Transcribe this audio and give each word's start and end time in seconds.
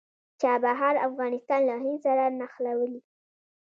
چابهار 0.41 0.95
افغانستان 1.07 1.61
له 1.69 1.75
هند 1.83 1.97
سره 2.05 2.23
نښلوي 2.39 2.95